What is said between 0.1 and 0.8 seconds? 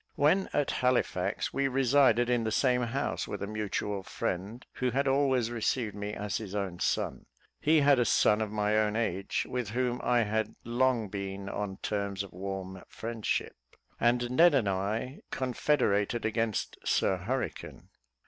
When at